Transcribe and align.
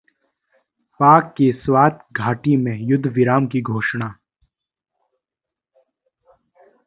पाक 0.99 1.33
की 1.37 1.51
स्वात 1.51 2.05
घाटी 2.13 2.55
में 2.55 2.77
युद्धविराम 2.79 3.47
की 3.47 3.61
घोषणा 3.61 4.13